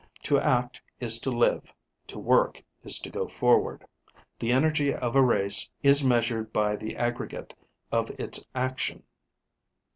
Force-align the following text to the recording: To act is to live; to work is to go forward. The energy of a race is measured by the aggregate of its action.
To 0.23 0.39
act 0.39 0.81
is 0.99 1.19
to 1.19 1.29
live; 1.29 1.71
to 2.07 2.17
work 2.17 2.63
is 2.83 2.97
to 2.97 3.11
go 3.11 3.27
forward. 3.27 3.85
The 4.39 4.51
energy 4.51 4.91
of 4.91 5.15
a 5.15 5.21
race 5.21 5.69
is 5.83 6.03
measured 6.03 6.51
by 6.51 6.75
the 6.75 6.97
aggregate 6.97 7.53
of 7.91 8.09
its 8.19 8.47
action. 8.55 9.03